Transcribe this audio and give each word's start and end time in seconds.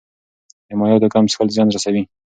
د 0.67 0.69
مایعاتو 0.79 1.11
کم 1.13 1.23
څښل 1.31 1.47
زیان 1.55 1.67
رسوي. 1.75 2.03